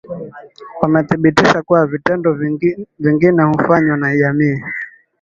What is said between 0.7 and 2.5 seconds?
Wamethibitisha kuwa vitendo